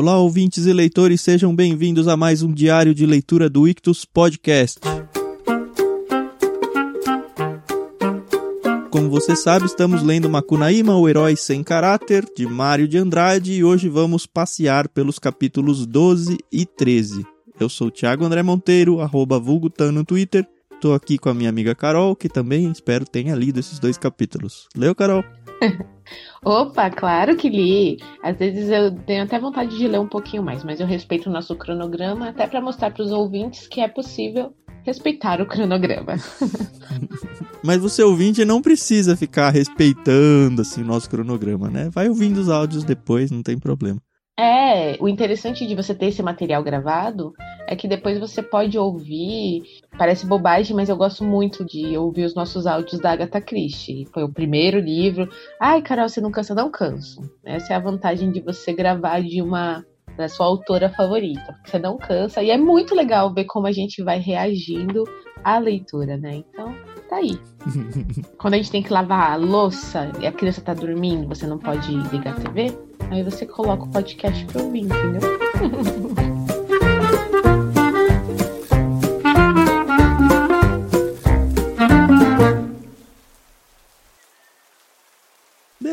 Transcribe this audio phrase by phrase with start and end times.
[0.00, 4.80] Olá, ouvintes e leitores, sejam bem-vindos a mais um diário de leitura do Ictus Podcast.
[8.90, 13.62] Como você sabe, estamos lendo Macunaíma, o Herói Sem Caráter, de Mário de Andrade, e
[13.62, 17.26] hoje vamos passear pelos capítulos 12 e 13.
[17.60, 20.48] Eu sou o Thiago André Monteiro, arroba vulgutan no Twitter.
[20.72, 24.66] Estou aqui com a minha amiga Carol, que também espero tenha lido esses dois capítulos.
[24.74, 25.22] Leu, Carol?
[26.44, 27.98] Opa, claro que li.
[28.22, 31.32] Às vezes eu tenho até vontade de ler um pouquinho mais, mas eu respeito o
[31.32, 36.14] nosso cronograma até para mostrar para os ouvintes que é possível respeitar o cronograma.
[37.62, 41.90] mas você ouvinte não precisa ficar respeitando assim o nosso cronograma, né?
[41.90, 44.00] Vai ouvindo os áudios depois, não tem problema.
[44.38, 47.34] É, o interessante de você ter esse material gravado
[47.66, 49.62] é que depois você pode ouvir.
[49.96, 54.06] Parece bobagem, mas eu gosto muito de ouvir os nossos áudios da Agatha Christie.
[54.12, 55.28] Foi o primeiro livro.
[55.60, 56.54] Ai, Carol, você não cansa?
[56.54, 57.20] Não canso.
[57.44, 59.84] Essa é a vantagem de você gravar de uma
[60.16, 61.56] da sua autora favorita.
[61.64, 62.42] Você não cansa.
[62.42, 65.04] E é muito legal ver como a gente vai reagindo
[65.42, 66.36] à leitura, né?
[66.36, 66.74] Então,
[67.08, 67.38] tá aí.
[68.36, 71.58] Quando a gente tem que lavar a louça e a criança tá dormindo, você não
[71.58, 75.20] pode ligar a TV Aí você coloca o podcast pra ouvir, entendeu?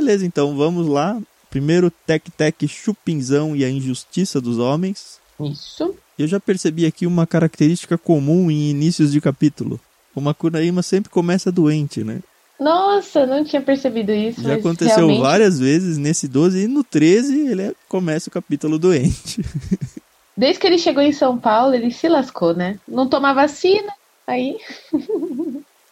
[0.07, 1.21] Beleza, então vamos lá.
[1.49, 5.19] Primeiro, Tec Tec Chupinzão e a Injustiça dos Homens.
[5.37, 5.93] Isso.
[6.17, 9.77] Eu já percebi aqui uma característica comum em inícios de capítulo.
[10.15, 12.21] O Makunaíma sempre começa doente, né?
[12.57, 14.41] Nossa, não tinha percebido isso.
[14.41, 15.21] Já aconteceu realmente...
[15.21, 19.43] várias vezes nesse 12 e no 13 ele começa o capítulo doente.
[20.37, 22.79] Desde que ele chegou em São Paulo, ele se lascou, né?
[22.87, 23.91] Não toma vacina,
[24.25, 24.55] aí.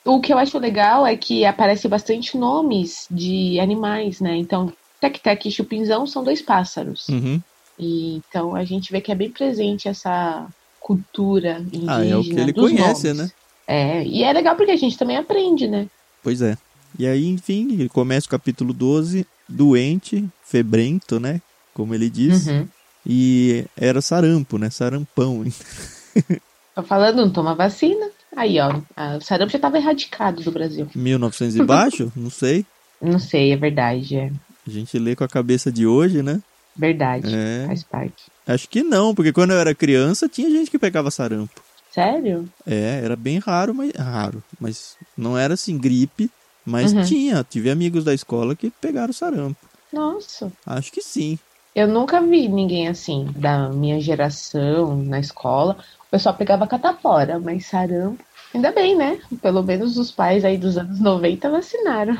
[0.05, 4.35] O que eu acho legal é que aparece bastante nomes de animais, né?
[4.37, 7.07] Então, Tec Tec e Chupinzão são dois pássaros.
[7.09, 7.41] Uhum.
[7.77, 10.47] E, então a gente vê que é bem presente essa
[10.79, 11.95] cultura indígena.
[11.95, 13.17] Ah, é o que ele conhece, nomes.
[13.17, 13.31] né?
[13.67, 15.87] É, e é legal porque a gente também aprende, né?
[16.21, 16.55] Pois é.
[16.97, 21.41] E aí, enfim, ele começa o capítulo 12, doente, febrento, né?
[21.73, 22.47] Como ele diz.
[22.47, 22.67] Uhum.
[23.05, 24.69] E era sarampo, né?
[24.69, 25.43] Sarampão.
[26.75, 28.09] Tô falando, não toma vacina.
[28.35, 28.69] Aí, ó,
[29.17, 30.87] o sarampo já estava erradicado do Brasil.
[30.93, 32.11] 1900 e baixo?
[32.15, 32.65] não sei.
[33.01, 34.17] Não sei, é verdade.
[34.17, 34.31] É.
[34.67, 36.41] A gente lê com a cabeça de hoje, né?
[36.75, 37.67] Verdade, é.
[37.67, 38.25] faz parte.
[38.45, 41.63] Acho que não, porque quando eu era criança tinha gente que pegava sarampo.
[41.89, 42.49] Sério?
[42.67, 46.29] É, era bem raro, mas raro, mas não era assim gripe,
[46.65, 47.03] mas uhum.
[47.03, 49.57] tinha, tive amigos da escola que pegaram sarampo.
[49.93, 50.51] Nossa.
[50.65, 51.39] Acho que sim.
[51.73, 55.77] Eu nunca vi ninguém assim da minha geração na escola.
[56.15, 58.23] Pessoal pegava catapora, mas sarampo.
[58.53, 59.19] Ainda bem, né?
[59.41, 62.15] Pelo menos os pais aí dos anos 90 vacinaram.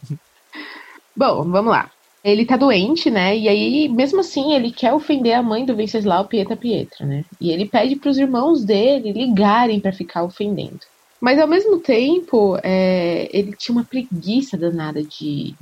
[1.16, 1.90] Bom, vamos lá.
[2.22, 3.34] Ele tá doente, né?
[3.34, 7.24] E aí, mesmo assim, ele quer ofender a mãe do Venceslau Pieta Pietra, né?
[7.40, 10.80] E ele pede para os irmãos dele ligarem para ficar ofendendo.
[11.18, 15.54] Mas ao mesmo tempo, é, ele tinha uma preguiça danada de,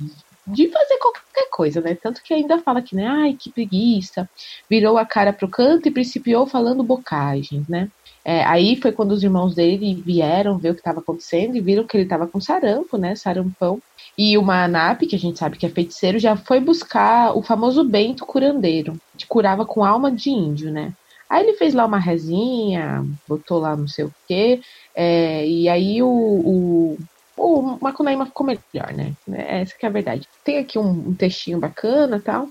[0.53, 1.95] de fazer qualquer coisa, né?
[1.95, 3.07] Tanto que ainda fala que, né?
[3.07, 4.29] Ai, que preguiça.
[4.69, 7.89] Virou a cara pro canto e principiou falando bocagens, né?
[8.23, 11.85] É, aí foi quando os irmãos dele vieram ver o que estava acontecendo e viram
[11.85, 13.15] que ele estava com sarampo, né?
[13.15, 13.81] Sarampão.
[14.17, 17.83] E o Manap, que a gente sabe que é feiticeiro, já foi buscar o famoso
[17.83, 20.93] Bento curandeiro, que curava com alma de índio, né?
[21.29, 24.61] Aí ele fez lá uma resinha, botou lá não sei o quê,
[24.95, 26.97] é, e aí o, o,
[27.39, 29.13] o Macunaíma ficou melhor, né?
[29.31, 30.27] Essa que é a verdade.
[30.43, 32.49] Tem aqui um, um textinho bacana tal,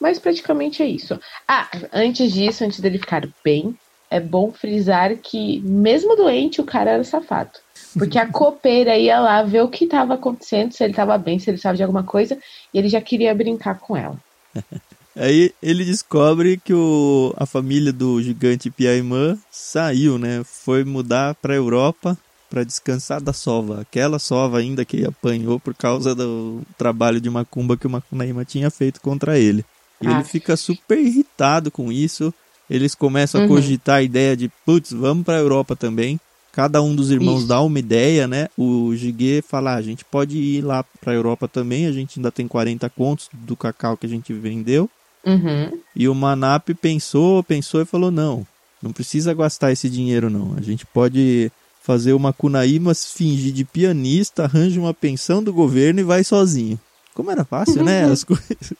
[0.00, 1.20] mas praticamente é isso.
[1.46, 3.76] Ah, antes disso, antes dele ficar bem,
[4.10, 7.52] é bom frisar que, mesmo doente, o cara era safado.
[7.96, 11.50] Porque a copeira ia lá ver o que estava acontecendo, se ele estava bem, se
[11.50, 12.38] ele sabe de alguma coisa,
[12.72, 14.18] e ele já queria brincar com ela.
[15.14, 20.42] Aí ele descobre que o, a família do gigante Piaimã saiu, né?
[20.42, 22.16] Foi mudar para a Europa
[22.52, 23.80] para descansar da sova.
[23.80, 28.70] Aquela sova ainda que apanhou por causa do trabalho de macumba que o Macunaíma tinha
[28.70, 29.64] feito contra ele.
[30.02, 30.12] E ah.
[30.12, 32.32] ele fica super irritado com isso.
[32.68, 33.46] Eles começam uhum.
[33.46, 36.20] a cogitar a ideia de, putz, vamos para a Europa também.
[36.52, 37.48] Cada um dos irmãos Isso.
[37.48, 38.48] dá uma ideia, né?
[38.58, 42.18] O Gigue fala: ah, a gente pode ir lá para a Europa também, a gente
[42.18, 44.90] ainda tem 40 contos do cacau que a gente vendeu.
[45.24, 45.80] Uhum.
[45.96, 48.46] E o Manap pensou, pensou e falou: não,
[48.82, 50.54] não precisa gastar esse dinheiro, não.
[50.54, 51.50] A gente pode
[51.82, 56.78] fazer uma Cunaíma, fingir de pianista, arranja uma pensão do governo e vai sozinho.
[57.14, 58.04] Como era fácil, né?
[58.04, 58.74] As coisas.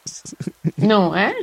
[0.78, 1.34] Não é?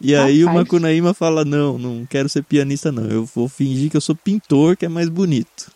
[0.00, 3.08] E aí o Macunaíma fala: Não, não quero ser pianista, não.
[3.08, 5.72] Eu vou fingir que eu sou pintor, que é mais bonito.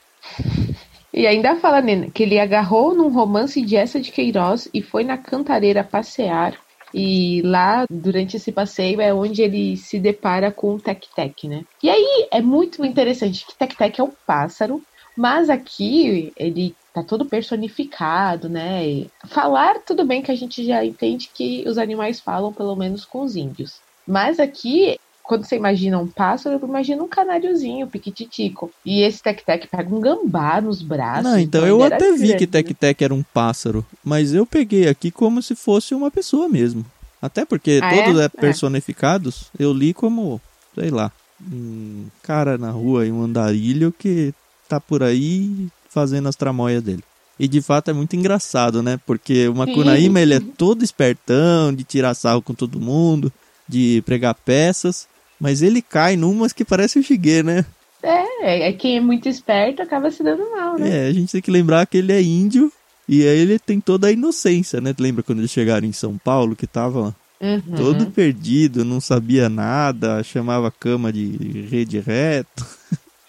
[1.13, 5.03] E ainda fala, Nena, que ele agarrou num romance de essa de Queiroz e foi
[5.03, 6.55] na cantareira passear
[6.93, 11.65] E lá, durante esse passeio, é onde ele se depara com o Tec-Tec, né?
[11.83, 14.83] E aí é muito interessante que Tec-Tec é um pássaro,
[15.17, 18.87] mas aqui ele tá todo personificado, né?
[18.87, 23.05] E falar, tudo bem que a gente já entende que os animais falam, pelo menos
[23.05, 23.81] com os índios.
[24.07, 28.73] Mas aqui quando você imagina um pássaro, imagina um canáriozinho, piquititico.
[28.83, 31.25] E esse Tec-Tec pega um gambá nos braços.
[31.25, 35.43] Não, então, eu até vi que Tec-Tec era um pássaro, mas eu peguei aqui como
[35.43, 36.83] se fosse uma pessoa mesmo.
[37.21, 38.25] Até porque ah, todos é?
[38.25, 39.65] é personificados, é.
[39.65, 40.41] eu li como,
[40.75, 41.13] sei lá,
[41.53, 44.33] um cara na rua em um andarilho que
[44.67, 47.05] tá por aí fazendo as tramóias dele.
[47.39, 48.99] E de fato é muito engraçado, né?
[49.05, 53.31] Porque o Macunaíma, ele é todo espertão, de tirar sarro com todo mundo,
[53.69, 55.07] de pregar peças.
[55.41, 57.65] Mas ele cai numas que parece o Shigeru, né?
[58.03, 61.07] É, é quem é muito esperto acaba se dando mal, né?
[61.07, 62.73] É, a gente tem que lembrar que ele é índio
[63.09, 64.95] e aí ele tem toda a inocência, né?
[64.99, 67.61] Lembra quando eles chegaram em São Paulo que tava uhum.
[67.77, 72.67] todo perdido, não sabia nada, chamava a cama de rede reto.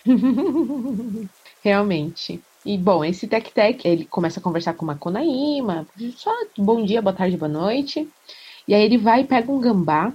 [1.64, 2.42] Realmente.
[2.66, 7.02] E bom, esse Tec Tec, ele começa a conversar com uma Konaíma, só bom dia,
[7.02, 8.08] boa tarde, boa noite.
[8.68, 10.14] E aí ele vai e pega um gambá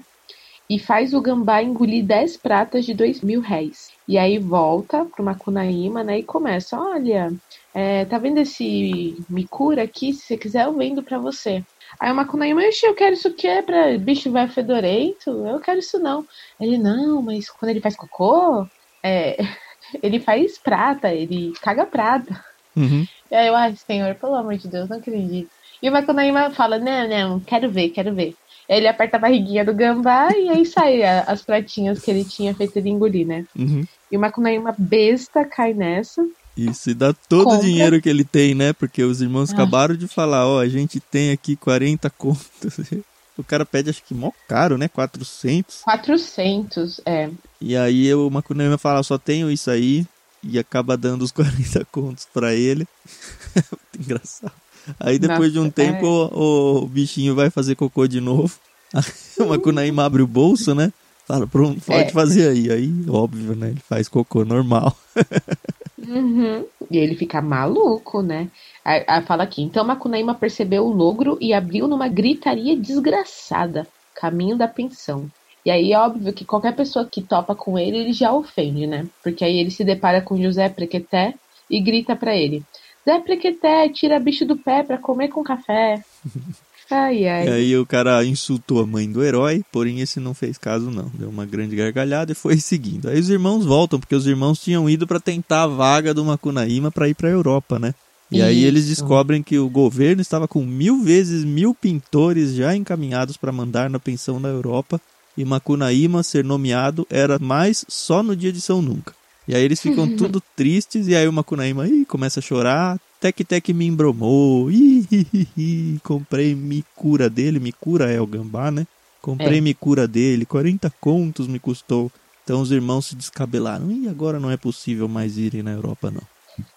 [0.75, 3.91] e faz o gambá engolir 10 pratas de 2 mil réis.
[4.09, 7.33] E aí volta pro Macunaíma, né, e começa, olha,
[7.73, 10.13] é, tá vendo esse Mikura aqui?
[10.13, 11.63] Se você quiser, eu vendo pra você.
[12.01, 15.31] Aí o Macunaíma, eu quero isso que é pra bicho vai fedorento?
[15.47, 16.27] Eu quero isso não.
[16.61, 18.67] Ele, não, mas quando ele faz cocô,
[19.01, 19.37] é,
[20.03, 22.45] ele faz prata, ele caga prata.
[22.77, 23.07] Uhum.
[23.31, 25.51] E aí eu, ai, senhor, pelo amor de Deus, não acredito.
[25.81, 28.35] E o Macunaíma fala, não, não, quero ver, quero ver.
[28.69, 32.77] Ele aperta a barriguinha do gambá e aí sai as pratinhas que ele tinha feito
[32.77, 33.45] ele engolir, né?
[33.57, 33.85] Uhum.
[34.11, 36.27] E uma uma besta cai nessa.
[36.57, 38.73] Isso, e dá todo o dinheiro que ele tem, né?
[38.73, 39.55] Porque os irmãos ah.
[39.55, 42.41] acabaram de falar, ó, a gente tem aqui 40 contos.
[43.37, 44.87] O cara pede, acho que mó caro, né?
[44.87, 45.81] 400.
[45.83, 47.29] 400, é.
[47.61, 50.07] E aí o Macunaíma fala, só tenho isso aí.
[50.41, 52.87] E acaba dando os 40 contos para ele.
[53.57, 54.53] Muito engraçado.
[54.99, 56.09] Aí depois Nossa, de um tempo é...
[56.09, 58.55] o, o, bichinho vai fazer cocô de novo.
[59.39, 60.93] o Macunaíma abre o bolso, né?
[61.27, 62.11] Fala, pronto, pode é.
[62.11, 62.71] fazer aí.
[62.71, 63.71] Aí, óbvio, né?
[63.71, 64.95] Ele faz cocô normal.
[66.07, 66.65] uhum.
[66.91, 68.49] E ele fica maluco, né?
[68.85, 74.57] Aí, aí fala aqui, então Macunaíma percebeu o logro e abriu numa gritaria desgraçada, caminho
[74.57, 75.31] da pensão.
[75.65, 79.07] E aí é óbvio que qualquer pessoa que topa com ele, ele já ofende, né?
[79.23, 81.35] Porque aí ele se depara com José Prequeté
[81.71, 82.63] e grita para ele:
[83.05, 86.03] Zé Prequeté, tira bicho do pé pra comer com café.
[86.91, 87.47] Ai, ai.
[87.47, 91.11] E aí o cara insultou a mãe do herói, porém esse não fez caso não.
[91.15, 93.09] Deu uma grande gargalhada e foi seguindo.
[93.09, 96.91] Aí os irmãos voltam, porque os irmãos tinham ido para tentar a vaga do Macunaíma
[96.91, 97.95] para ir pra Europa, né?
[98.31, 98.47] E Isso.
[98.47, 103.53] aí eles descobrem que o governo estava com mil vezes mil pintores já encaminhados para
[103.53, 105.01] mandar na pensão da Europa.
[105.37, 109.15] E Macunaíma ser nomeado era mais só no dia de São Nunca.
[109.47, 112.99] E aí eles ficam tudo tristes, e aí o Makunaíma ih, começa a chorar.
[113.21, 114.71] Tec Tec me embromou.
[114.71, 117.59] Ih, comprei Mikura dele.
[117.59, 118.87] Mikura é o gambá, né?
[119.21, 119.61] Comprei é.
[119.61, 120.45] Mikura dele.
[120.45, 122.13] 40 contos me custou.
[122.43, 123.91] Então os irmãos se descabelaram.
[123.91, 126.23] E agora não é possível mais irem na Europa, não.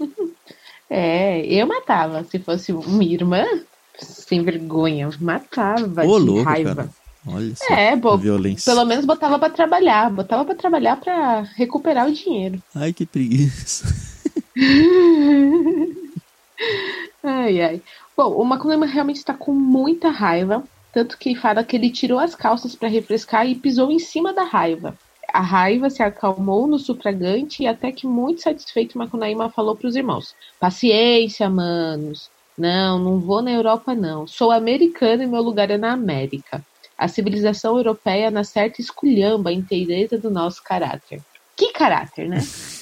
[0.89, 2.23] É, eu matava.
[2.23, 3.43] Se fosse minha irmã,
[3.99, 6.75] sem vergonha, matava Ô, de louco, raiva.
[6.75, 6.89] Cara.
[7.27, 8.17] Olha só é, bo...
[8.17, 8.73] violência.
[8.73, 10.09] Pelo menos botava para trabalhar.
[10.09, 12.61] Botava para trabalhar para recuperar o dinheiro.
[12.73, 13.93] Ai, que preguiça.
[17.23, 17.81] ai, ai.
[18.15, 20.63] Bom, o Maculema realmente está com muita raiva.
[20.93, 24.43] Tanto que fala que ele tirou as calças para refrescar e pisou em cima da
[24.43, 24.97] raiva.
[25.31, 29.95] A raiva se acalmou no sufragante e até que muito satisfeito Macunaíma falou para os
[29.95, 32.31] irmãos: Paciência, manos.
[32.57, 34.25] Não, não vou na Europa não.
[34.25, 36.65] Sou americano e meu lugar é na América.
[36.97, 41.21] A civilização europeia na certa esculhamba a inteireza do nosso caráter.
[41.55, 42.37] Que caráter, né?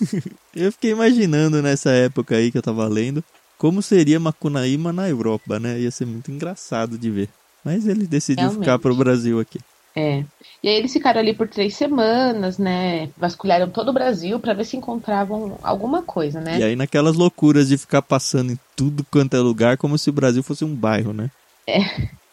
[0.55, 3.23] eu fiquei imaginando nessa época aí que eu tava lendo
[3.57, 5.79] como seria Macunaíma na Europa, né?
[5.79, 7.29] Ia ser muito engraçado de ver.
[7.63, 8.59] Mas ele decidiu Realmente.
[8.59, 9.59] ficar pro Brasil aqui.
[9.95, 10.25] É.
[10.61, 13.09] E aí eles ficaram ali por três semanas, né?
[13.17, 16.59] Vasculharam todo o Brasil para ver se encontravam alguma coisa, né?
[16.59, 20.13] E aí naquelas loucuras de ficar passando em tudo quanto é lugar, como se o
[20.13, 21.31] Brasil fosse um bairro, né?
[21.65, 21.79] É,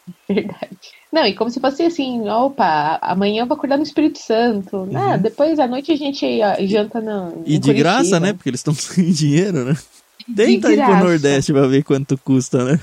[0.28, 0.78] verdade.
[1.12, 4.78] Não, e como se fosse assim, opa, amanhã eu vou acordar no Espírito Santo.
[4.78, 4.96] Uhum.
[4.96, 7.42] Ah, depois à noite a gente janta no.
[7.44, 7.74] E de Curitiba.
[7.74, 8.32] graça, né?
[8.32, 9.76] Porque eles estão sem dinheiro, né?
[10.34, 12.80] Tenta ir pro Nordeste pra ver quanto custa, né?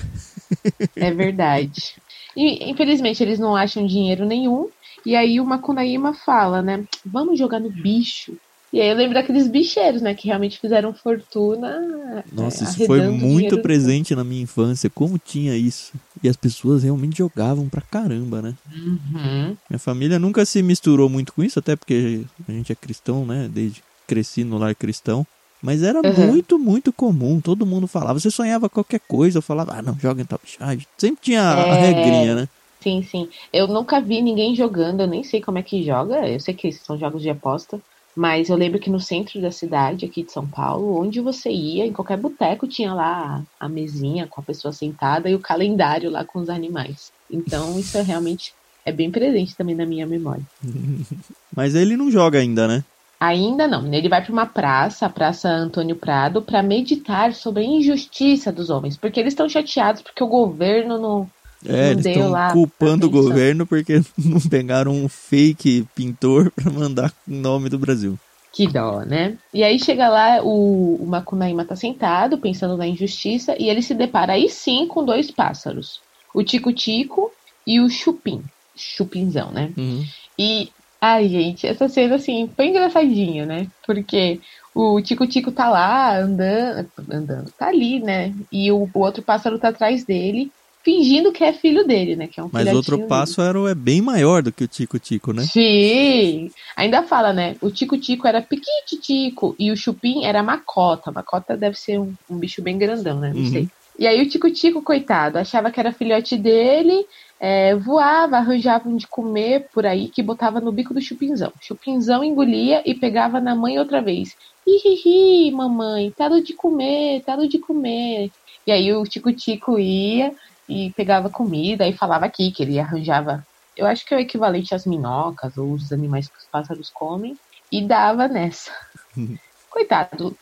[0.94, 1.94] É verdade.
[2.36, 4.68] E infelizmente eles não acham dinheiro nenhum.
[5.04, 6.84] E aí o Macunaíma fala, né?
[7.04, 8.36] Vamos jogar no bicho.
[8.72, 10.14] E aí eu lembro daqueles bicheiros, né?
[10.14, 12.24] Que realmente fizeram fortuna.
[12.32, 14.88] Nossa, é, isso foi muito presente na minha infância.
[14.88, 15.92] Como tinha isso?
[16.22, 18.54] E as pessoas realmente jogavam pra caramba, né?
[18.72, 19.56] Uhum.
[19.68, 23.48] Minha família nunca se misturou muito com isso, até porque a gente é cristão, né?
[23.52, 25.26] Desde cresci no lar cristão.
[25.62, 26.26] Mas era Uhum.
[26.26, 27.40] muito, muito comum.
[27.40, 28.18] Todo mundo falava.
[28.18, 30.86] Você sonhava qualquer coisa, eu falava, ah, não, joga em Top Charge.
[30.96, 31.80] Sempre tinha a É.
[31.88, 32.48] regrinha, né?
[32.80, 33.28] Sim, sim.
[33.52, 36.26] Eu nunca vi ninguém jogando, eu nem sei como é que joga.
[36.26, 37.78] Eu sei que são jogos de aposta.
[38.20, 41.86] Mas eu lembro que no centro da cidade, aqui de São Paulo, onde você ia,
[41.86, 46.22] em qualquer boteco, tinha lá a mesinha com a pessoa sentada e o calendário lá
[46.22, 47.10] com os animais.
[47.30, 48.52] Então, isso é realmente
[48.84, 50.42] é bem presente também na minha memória.
[51.56, 52.84] Mas ele não joga ainda, né?
[53.18, 53.90] Ainda não.
[53.90, 58.68] Ele vai para uma praça, a Praça Antônio Prado, para meditar sobre a injustiça dos
[58.68, 61.30] homens, porque eles estão chateados porque o governo não
[61.66, 67.34] É, eles estão culpando o governo porque não pegaram um fake pintor pra mandar em
[67.34, 68.18] nome do Brasil.
[68.52, 69.38] Que dó, né?
[69.54, 73.94] E aí chega lá, o, o Macunaíma tá sentado, pensando na injustiça, e ele se
[73.94, 76.00] depara aí sim com dois pássaros.
[76.34, 77.30] O Tico-Tico
[77.66, 78.42] e o Chupim.
[78.74, 79.72] Chupinzão, né?
[79.76, 80.04] Uhum.
[80.36, 83.68] E, ai, gente, essa cena, assim, foi engraçadinho, né?
[83.86, 84.40] Porque
[84.74, 88.34] o Tico-Tico tá lá, andando, andando, tá ali, né?
[88.50, 90.50] E o, o outro pássaro tá atrás dele,
[90.84, 92.26] fingindo que é filho dele, né?
[92.26, 93.08] Que é um Mas outro dele.
[93.08, 95.42] pássaro é bem maior do que o Tico-Tico, né?
[95.42, 96.50] Sim!
[96.76, 97.56] Ainda fala, né?
[97.60, 101.12] O Tico-Tico era piquititico e o Chupim era macota.
[101.12, 103.32] Macota deve ser um, um bicho bem grandão, né?
[103.34, 103.50] Não Uhum.
[103.50, 103.68] sei.
[103.98, 107.04] E aí o Tico-Tico, coitado, achava que era filhote dele,
[107.38, 111.52] é, voava, arranjava um de comer por aí que botava no bico do Chupinzão.
[111.60, 114.30] Chupinzão engolia e pegava na mãe outra vez.
[114.66, 118.30] Hihihi, mamãe, tá do de comer, tá do de comer.
[118.66, 120.32] E aí o Tico-Tico ia
[120.70, 123.44] e pegava comida e falava aqui que ele arranjava
[123.80, 127.36] eu acho que é o equivalente às minhocas ou os animais que os pássaros comem,
[127.72, 128.70] e dava nessa.
[129.70, 130.36] Coitado.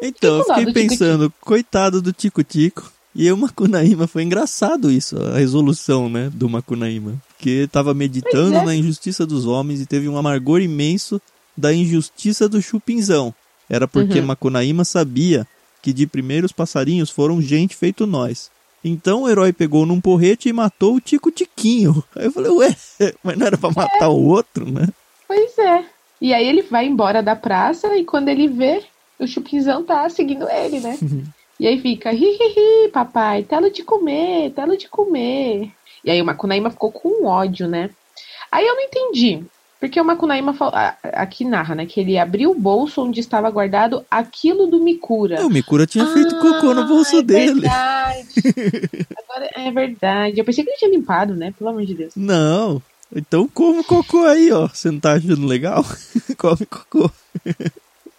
[0.00, 2.90] Então, eu Fiquei com dó fiquei do pensando, coitado do Tico-Tico.
[3.12, 7.20] E o Macunaíma, foi engraçado isso, a resolução, né, do Macunaíma.
[7.36, 8.64] Porque tava meditando é.
[8.64, 11.20] na injustiça dos homens e teve um amargor imenso
[11.56, 13.34] da injustiça do Chupinzão.
[13.68, 14.26] Era porque Uhum.
[14.26, 15.44] Macunaíma sabia
[15.82, 18.48] que de primeiros passarinhos foram gente feito nós.
[18.82, 22.02] Então o herói pegou num porrete e matou o Tico-Tiquinho.
[22.16, 22.76] Aí eu falei, ué,
[23.22, 24.88] mas não era pra matar o outro, né?
[25.28, 25.84] Pois é.
[26.20, 28.82] E aí ele vai embora da praça e quando ele vê,
[29.18, 30.98] o Chupinzão tá seguindo ele, né?
[31.58, 35.70] E aí fica, hi, hi, hi, papai, telo de comer, telo de comer.
[36.02, 37.90] E aí o Macunaíma ficou com ódio, né?
[38.50, 39.44] Aí eu não entendi.
[39.80, 40.54] Porque o Macunaíma
[41.14, 41.86] aqui narra, né?
[41.86, 45.44] Que ele abriu o bolso onde estava guardado aquilo do Mikura.
[45.44, 47.62] O Mikura tinha feito cocô no bolso é dele.
[47.62, 48.26] Verdade.
[49.24, 50.38] Agora é verdade.
[50.38, 51.54] Eu pensei que ele tinha limpado, né?
[51.56, 52.12] Pelo amor de Deus.
[52.14, 52.82] Não.
[53.14, 54.68] Então come cocô aí, ó.
[54.68, 55.82] Você não tá achando legal?
[56.36, 57.10] come cocô.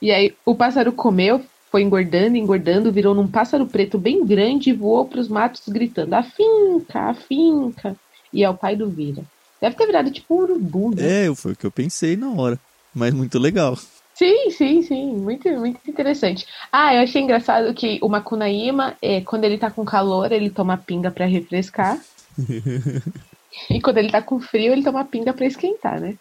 [0.01, 4.73] E aí o pássaro comeu, foi engordando, engordando, virou num pássaro preto bem grande e
[4.73, 7.95] voou pros matos gritando: a finca, a finca.
[8.33, 9.23] E é o pai do Vira.
[9.61, 11.27] Deve ter virado tipo um urubu, né?
[11.27, 12.59] É, foi o que eu pensei na hora.
[12.93, 13.77] Mas muito legal.
[14.15, 15.15] Sim, sim, sim.
[15.15, 16.45] Muito, muito interessante.
[16.71, 20.77] Ah, eu achei engraçado que o Macunaíma, é, quando ele tá com calor, ele toma
[20.77, 21.99] pinga pra refrescar.
[23.69, 26.15] e quando ele tá com frio, ele toma pinga pra esquentar, né?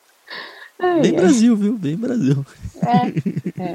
[0.79, 1.17] Ai, Bem ai.
[1.17, 1.79] Brasil, viu?
[1.79, 2.45] Bem Brasil.
[2.83, 3.07] É,
[3.63, 3.75] é.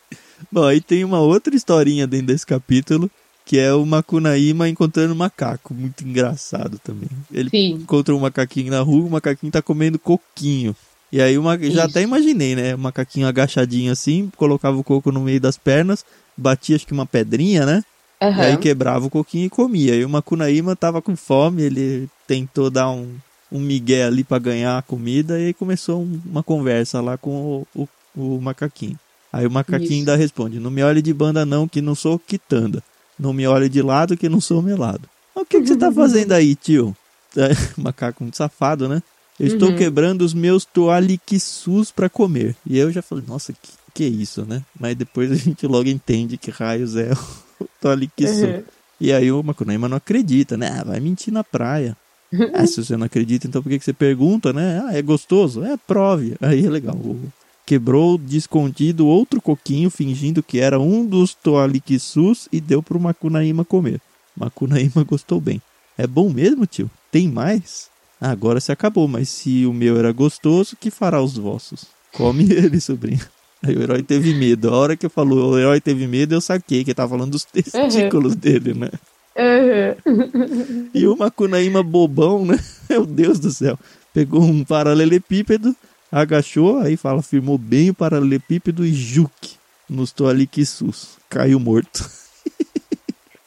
[0.52, 3.10] Bom, aí tem uma outra historinha dentro desse capítulo,
[3.46, 5.72] que é o Macunaíma encontrando um macaco.
[5.72, 7.08] Muito engraçado também.
[7.32, 7.70] Ele Sim.
[7.74, 10.74] encontra um macaquinho na rua, o macaquinho tá comendo coquinho.
[11.12, 12.74] E aí uma, já até imaginei, né?
[12.74, 16.04] O macaquinho agachadinho assim, colocava o coco no meio das pernas,
[16.36, 17.84] batia acho que uma pedrinha, né?
[18.20, 19.94] E aí quebrava o coquinho e comia.
[19.94, 23.14] E o Macunaíma tava com fome, ele tentou dar um,
[23.52, 27.64] um migué ali pra ganhar a comida e aí começou um- uma conversa lá com
[27.74, 28.98] o, o, o macaquinho.
[29.32, 29.98] Aí o macaquinho Isso.
[30.00, 32.82] ainda responde: Não me olhe de banda não, que não sou quitanda.
[33.18, 35.02] Não me olhe de lado, que não sou melado.
[35.34, 36.94] O que, que você tá fazendo aí, tio?
[37.38, 39.02] É, macaco muito safado, né?
[39.38, 39.76] Eu estou Uhum.
[39.76, 42.56] quebrando os meus toaliquissus pra comer.
[42.66, 44.62] E eu já falei, nossa, que, que é isso, né?
[44.78, 47.12] Mas depois a gente logo entende que raios é
[47.60, 48.46] o toaliquissu.
[48.46, 48.62] Uhum.
[49.00, 50.78] E aí o Macunaíma não acredita, né?
[50.80, 51.94] Ah, vai mentir na praia.
[52.54, 54.82] ah, se você não acredita, então por que, que você pergunta, né?
[54.86, 55.62] Ah, é gostoso?
[55.62, 56.36] É, prove.
[56.40, 56.96] Aí é legal.
[56.96, 57.20] O-
[57.66, 63.64] Quebrou de escondido outro coquinho, fingindo que era um dos toaliquissus e deu pro Macunaíma
[63.64, 64.00] comer.
[64.36, 65.60] Macunaíma gostou bem.
[65.98, 66.88] É bom mesmo, tio?
[67.10, 67.90] Tem mais?
[68.20, 71.86] Ah, agora se acabou, mas se o meu era gostoso, que fará os vossos?
[72.12, 73.26] Come ele, sobrinho.
[73.62, 74.68] Aí o herói teve medo.
[74.68, 77.44] A hora que falou o herói teve medo, eu saquei que ele tava falando dos
[77.50, 78.90] testículos dele, né?
[79.36, 80.88] Uhum.
[80.94, 82.58] E o Macunaíma bobão, né?
[82.88, 83.78] Meu Deus do céu.
[84.14, 85.74] Pegou um paralelepípedo,
[86.10, 89.56] agachou, aí fala, firmou bem o paralelepípedo e juque
[89.88, 91.16] nos toaliquissus.
[91.28, 92.08] Caiu morto.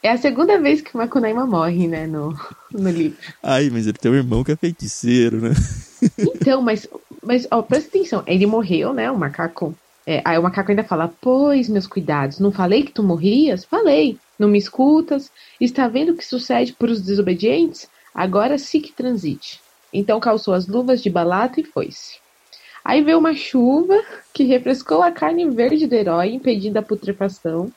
[0.02, 2.08] É a segunda vez que o Macunaíma morre, né?
[2.08, 2.34] No,
[2.72, 3.18] no livro.
[3.44, 5.50] Ai, mas ele tem um irmão que é feiticeiro, né?
[6.18, 6.88] Então, mas,
[7.22, 8.24] mas ó, presta atenção.
[8.26, 9.12] Ele morreu, né?
[9.12, 9.76] O macaco.
[10.08, 13.66] É, aí o macaco ainda fala: Pois, meus cuidados, não falei que tu morrias?
[13.66, 14.18] Falei.
[14.40, 15.30] Não me escutas?
[15.60, 17.90] Está vendo o que sucede por os desobedientes?
[18.16, 19.60] Agora sim que transite.
[19.92, 22.20] Então calçou as luvas de balata e foi-se.
[22.84, 24.02] Aí veio uma chuva
[24.34, 27.72] que refrescou a carne verde do herói, impedindo a putrefação.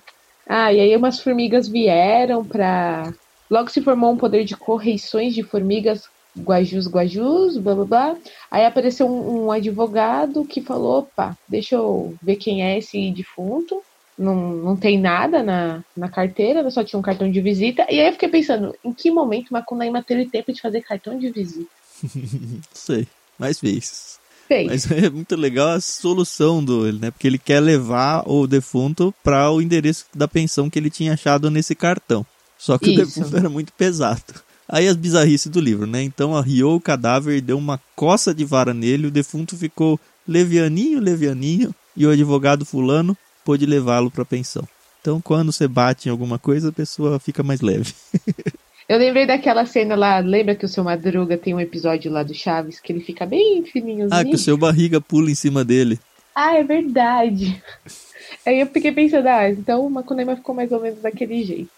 [0.47, 3.13] Ah, e aí umas formigas vieram para.
[3.51, 6.05] Logo se formou um poder de correições de formigas
[6.39, 8.17] guajus, guajus, blá blá blá.
[8.51, 13.83] Aí apareceu um, um advogado que falou: opa, deixa eu ver quem é esse defunto.
[14.19, 17.87] Não, não tem nada na, na carteira, só tinha um cartão de visita.
[17.91, 21.31] E aí eu fiquei pensando, em que momento Macunaíma teve tempo de fazer cartão de
[21.31, 21.71] visita?
[22.73, 23.07] Sei,
[23.39, 24.22] mais vezes.
[24.53, 24.87] Fez.
[24.87, 27.11] Mas é muito legal a solução do ele, né?
[27.11, 31.51] Porque ele quer levar o defunto para o endereço da pensão que ele tinha achado
[31.51, 32.25] nesse cartão.
[32.59, 33.01] Só que Isso.
[33.01, 34.23] o defunto era muito pesado.
[34.69, 36.03] Aí as bizarrices do livro, né?
[36.03, 41.01] Então arriou o cadáver e deu uma coça de vara nele, o defunto ficou levianinho,
[41.01, 44.67] levianinho, e o advogado fulano pôde levá-lo para pensão.
[45.01, 47.93] Então quando você bate em alguma coisa, a pessoa fica mais leve.
[48.93, 52.35] Eu lembrei daquela cena lá, lembra que o seu Madruga tem um episódio lá do
[52.35, 54.21] Chaves que ele fica bem fininhozinho?
[54.21, 55.99] Ah, que o seu barriga pula em cima dele.
[56.35, 57.59] Ah, é verdade.
[58.45, 61.71] Aí eu fiquei pensando, ah, então o Macunaíma ficou mais ou menos daquele jeito.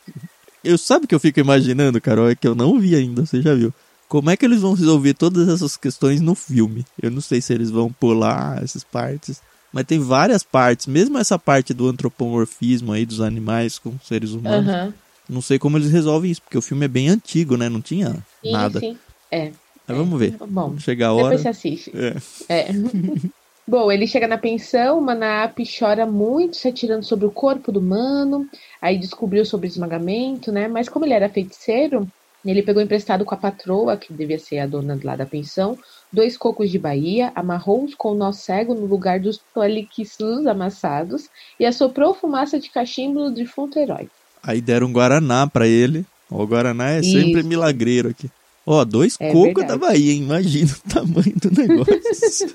[0.64, 3.40] Eu sabe o que eu fico imaginando, Carol, é que eu não vi ainda, você
[3.40, 3.72] já viu.
[4.08, 6.84] Como é que eles vão resolver todas essas questões no filme?
[7.00, 9.40] Eu não sei se eles vão pular essas partes,
[9.72, 14.68] mas tem várias partes, mesmo essa parte do antropomorfismo aí dos animais com seres humanos.
[14.68, 15.03] Aham.
[15.28, 17.68] Não sei como eles resolvem isso, porque o filme é bem antigo, né?
[17.68, 18.78] Não tinha Sim, nada.
[18.80, 18.98] sim.
[19.30, 19.52] É.
[19.86, 20.36] Mas vamos ver.
[20.38, 21.24] Bom, Quando chegar a hora.
[21.24, 21.92] depois você assiste.
[21.94, 22.16] É.
[22.48, 22.66] É.
[23.66, 28.46] Bom, ele chega na pensão, Manaap chora muito, se atirando sobre o corpo do mano.
[28.80, 30.68] Aí descobriu sobre o esmagamento, né?
[30.68, 32.06] Mas como ele era feiticeiro,
[32.44, 35.78] ele pegou emprestado com a patroa, que devia ser a dona lá da pensão,
[36.12, 41.64] dois cocos de Bahia, amarrou-os com o nó cego no lugar dos toliquiçus amassados e
[41.64, 44.10] assoprou fumaça de cachimbo no defunto herói.
[44.46, 46.04] Aí deram um Guaraná pra ele.
[46.30, 47.48] Ó, o Guaraná é sempre Isso.
[47.48, 48.30] milagreiro aqui.
[48.66, 50.22] Ó, dois É cocos da Bahia, hein?
[50.22, 52.54] Imagina o tamanho do negócio.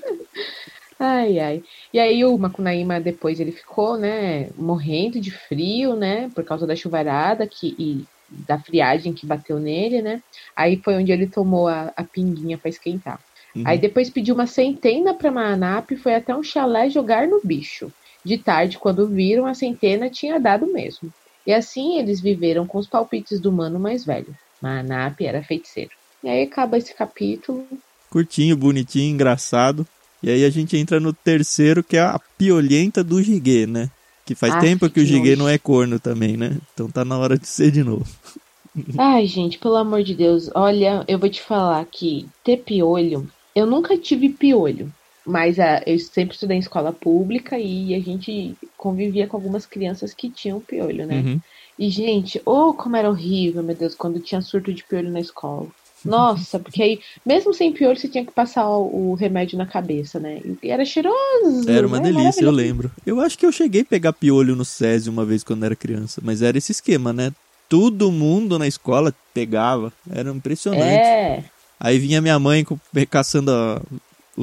[1.02, 1.62] Ai, ai.
[1.94, 6.76] E aí o Macunaíma depois ele ficou, né, morrendo de frio, né, por causa da
[6.76, 10.22] chuvarada que, e da friagem que bateu nele, né.
[10.54, 13.18] Aí foi onde ele tomou a, a pinguinha para esquentar.
[13.56, 13.62] Uhum.
[13.64, 17.90] Aí depois pediu uma centena para Manap e foi até um chalé jogar no bicho.
[18.22, 21.10] De tarde, quando viram, a centena tinha dado mesmo.
[21.46, 24.34] E assim eles viveram com os palpites do mano mais velho.
[24.60, 25.90] Manap era feiticeiro.
[26.22, 27.66] E aí acaba esse capítulo.
[28.10, 29.86] Curtinho, bonitinho, engraçado.
[30.22, 33.88] E aí a gente entra no terceiro, que é a piolhenta do Giguê, né?
[34.26, 35.38] Que faz Ah, tempo que que o Giguê nojo.
[35.42, 36.58] não é corno também, né?
[36.74, 38.06] Então tá na hora de ser de novo.
[38.98, 43.66] Ai, gente, pelo amor de Deus, olha, eu vou te falar que ter piolho, eu
[43.66, 44.92] nunca tive piolho,
[45.26, 50.14] mas ah, eu sempre estudei em escola pública e a gente convivia com algumas crianças
[50.14, 51.20] que tinham piolho, né?
[51.20, 51.40] Uhum.
[51.78, 55.66] E, gente, oh, como era horrível, meu Deus, quando tinha surto de piolho na escola.
[56.04, 60.18] Nossa, porque aí, mesmo sem piolho, você tinha que passar o, o remédio na cabeça,
[60.18, 60.40] né?
[60.62, 61.68] E era cheiroso.
[61.68, 62.10] Era uma né?
[62.10, 62.90] delícia, eu lembro.
[63.04, 66.20] Eu acho que eu cheguei a pegar piolho no SESI uma vez quando era criança,
[66.24, 67.32] mas era esse esquema, né?
[67.68, 71.06] Todo mundo na escola pegava, era impressionante.
[71.06, 71.44] É,
[71.78, 72.64] Aí vinha minha mãe
[73.08, 73.80] caçando a-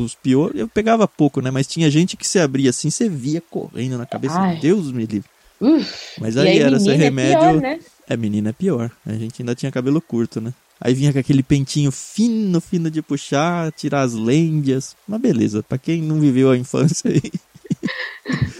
[0.03, 1.49] os piolhos, eu pegava pouco, né?
[1.51, 4.57] Mas tinha gente que se abria assim, você via correndo na cabeça, Ai.
[4.59, 5.29] Deus me livre.
[5.59, 7.39] Uf, Mas e aí era menina é remédio.
[7.39, 7.79] pior, né?
[8.07, 8.91] É, menina é pior.
[9.05, 10.53] A gente ainda tinha cabelo curto, né?
[10.79, 14.95] Aí vinha com aquele pentinho fino, fino de puxar, tirar as lêndias.
[15.07, 17.21] Uma beleza, pra quem não viveu a infância aí.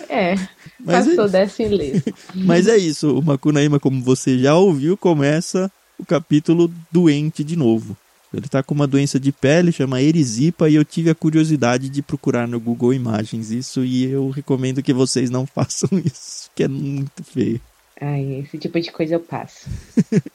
[0.10, 0.36] É,
[0.80, 2.04] Mas passou é, dessa ilesa.
[2.34, 7.96] mas é isso, o Macunaíma, como você já ouviu, começa o capítulo doente de novo.
[8.34, 12.02] Ele tá com uma doença de pele, chama erisipa, e eu tive a curiosidade de
[12.02, 16.68] procurar no Google Imagens isso, e eu recomendo que vocês não façam isso, que é
[16.68, 17.62] muito feio.
[18.00, 19.68] Ai, esse tipo de coisa eu passo.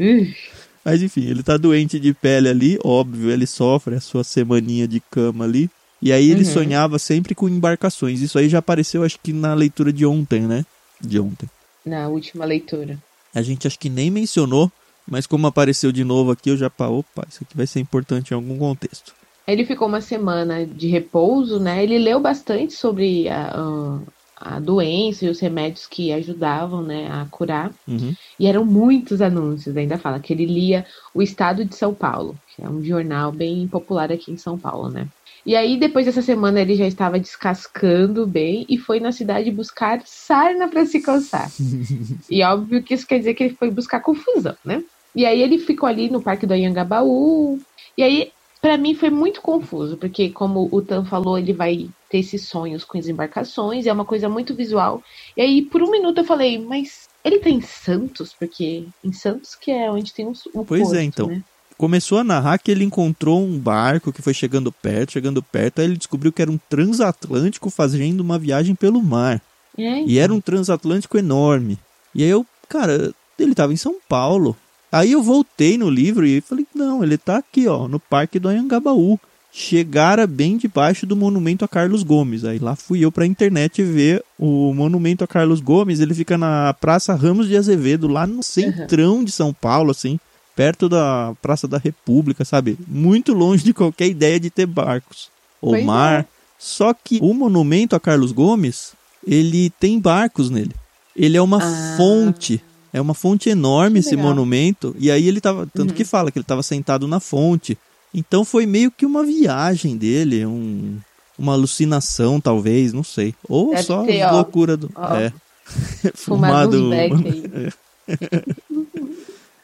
[0.84, 5.00] Mas enfim, ele tá doente de pele ali, óbvio, ele sofre a sua semaninha de
[5.10, 5.70] cama ali.
[6.00, 6.52] E aí ele Uhum.
[6.52, 8.20] sonhava sempre com embarcações.
[8.20, 10.64] Isso aí já apareceu, acho que na leitura de ontem, né?
[11.00, 11.48] De ontem.
[11.86, 12.98] na última leitura.
[13.34, 14.70] A gente acho que nem mencionou,
[15.06, 18.30] mas como apareceu de novo aqui, eu já pa, opa, isso aqui vai ser importante
[18.30, 19.14] em algum contexto.
[19.46, 21.82] Ele ficou uma semana de repouso, né?
[21.82, 24.00] Ele leu bastante sobre a,
[24.36, 27.72] a, doença e os remédios que ajudavam, né, a curar.
[27.86, 28.14] Uhum.
[28.38, 32.62] E eram muitos anúncios, ainda fala que ele lia o Estado de São Paulo, que
[32.62, 35.08] é um jornal bem popular aqui em São Paulo, né?
[35.44, 40.00] E aí, depois dessa semana, ele já estava descascando bem e foi na cidade buscar
[40.04, 41.50] sarna para se coçar.
[42.30, 44.84] e óbvio que isso quer dizer que ele foi buscar confusão, né?
[45.14, 47.60] E aí ele ficou ali no Parque do Anhangabaú.
[47.96, 52.18] E aí, para mim, foi muito confuso, porque como o Tan falou, ele vai ter
[52.18, 55.02] esses sonhos com as embarcações, é uma coisa muito visual.
[55.36, 58.34] E aí, por um minuto, eu falei, mas ele tá em Santos?
[58.38, 61.26] Porque em Santos que é onde tem o Pois porto, é, então.
[61.26, 61.42] né?
[61.76, 65.86] Começou a narrar que ele encontrou um barco que foi chegando perto, chegando perto, aí
[65.86, 69.42] ele descobriu que era um transatlântico fazendo uma viagem pelo mar.
[69.76, 71.78] É, E era um transatlântico enorme.
[72.14, 74.56] E aí eu, cara, ele tava em São Paulo.
[74.92, 78.48] Aí eu voltei no livro e falei, não, ele tá aqui, ó, no Parque do
[78.48, 79.18] Anhangabaú.
[79.54, 82.42] Chegara bem debaixo do monumento a Carlos Gomes.
[82.44, 86.00] Aí lá fui eu pra internet ver o monumento a Carlos Gomes.
[86.00, 90.18] Ele fica na Praça Ramos de Azevedo, lá no centrão de São Paulo, assim,
[90.56, 92.78] perto da Praça da República, sabe?
[92.88, 95.28] Muito longe de qualquer ideia de ter barcos
[95.60, 96.20] ou Pois mar.
[96.20, 96.24] é.
[96.58, 98.92] Só que o monumento a Carlos Gomes,
[99.26, 100.74] ele tem barcos nele.
[101.14, 101.94] Ele é uma Ah.
[101.98, 102.62] fonte.
[102.92, 104.14] É uma fonte enorme esse.
[104.14, 104.22] Uhum.
[104.22, 104.94] monumento.
[104.98, 105.66] E aí ele tava.
[105.66, 107.78] Tanto que fala que ele tava sentado na fonte.
[108.14, 110.98] Então foi meio que uma viagem dele, um,
[111.38, 113.34] uma alucinação, talvez, não sei.
[113.48, 114.90] Ou Deve só ter, ó, loucuras do.
[114.94, 115.32] ó, é.
[116.14, 117.70] Fumado aí.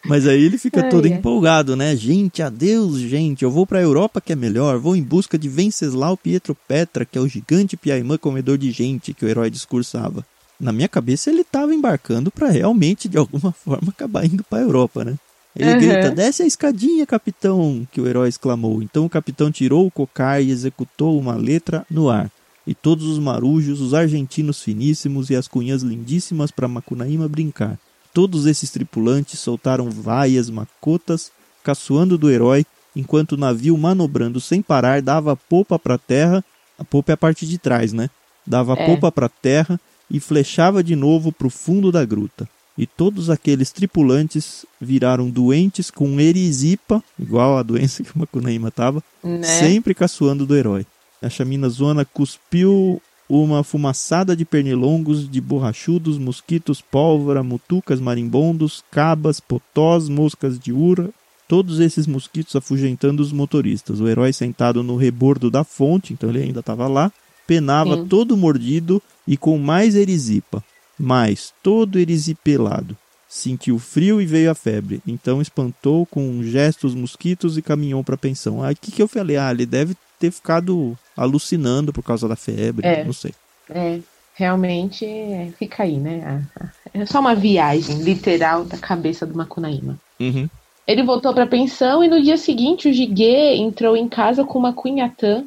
[0.06, 1.12] Mas aí ele fica Ai, todo ai.
[1.12, 1.94] empolgado, né?
[1.94, 3.42] Gente, adeus, gente.
[3.42, 4.78] Eu vou pra Europa que é melhor.
[4.78, 9.12] Vou em busca de Venceslau Pietro Petra, que é o gigante Piaimã comedor de gente
[9.12, 10.24] que o herói discursava.
[10.60, 15.04] Na minha cabeça ele tava embarcando pra realmente, de alguma forma, acabar indo pra Europa,
[15.04, 15.14] né?
[15.56, 15.78] Ele Aham.
[15.78, 18.82] grita, desce a escadinha, capitão, que o herói exclamou.
[18.82, 22.30] Então o capitão tirou o cocar e executou uma letra no ar.
[22.66, 27.78] E todos os marujos, os argentinos finíssimos e as cunhas lindíssimas para Macunaíma brincar.
[28.12, 31.30] Todos esses tripulantes soltaram vaias macotas,
[31.64, 36.44] caçoando do herói, enquanto o navio manobrando sem parar dava popa para terra,
[36.78, 38.10] a popa é a parte de trás, né?
[38.46, 38.84] Dava É.
[38.84, 42.48] popa para terra e flechava de novo para o fundo da gruta.
[42.76, 49.02] E todos aqueles tripulantes viraram doentes com erisipa, igual a doença que o Macunaíma tava,
[49.22, 49.42] Né?
[49.42, 50.86] sempre caçoando do herói.
[51.20, 59.40] A chamina zona cuspiu uma fumaçada de pernilongos, de borrachudos, mosquitos, pólvora, mutucas, marimbondos, cabas,
[59.40, 61.10] potós, moscas de ura,
[61.48, 64.00] todos esses mosquitos afugentando os motoristas.
[64.00, 67.12] O herói sentado no rebordo da fonte, então ele ainda estava lá,
[67.48, 68.06] penava Sim.
[68.06, 70.62] todo mordido e com mais erisipa,
[70.98, 72.94] mais todo erisipelado.
[73.26, 75.00] Sentiu frio e veio a febre.
[75.06, 78.62] Então espantou com um gesto os mosquitos e caminhou para a pensão.
[78.62, 79.38] Aí o que, que eu falei?
[79.38, 82.87] Ah, ele deve ter ficado alucinando por causa da febre.
[82.87, 83.02] É.
[83.04, 83.32] Não sei.
[83.70, 83.98] É,
[84.34, 86.46] realmente é, fica aí, né?
[86.92, 89.98] É só uma viagem literal da cabeça do Macunaíma.
[90.20, 90.48] Uhum.
[90.87, 94.58] Ele voltou para a pensão e no dia seguinte o Jiguê entrou em casa com
[94.58, 95.44] uma cunhatã.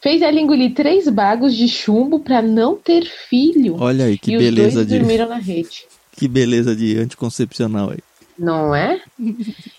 [0.00, 3.76] Fez ela engolir três bagos de chumbo para não ter filho.
[3.80, 5.86] Olha aí que e beleza os dois de dormiram na rede.
[6.16, 7.98] que beleza de anticoncepcional aí.
[8.38, 9.00] Não é?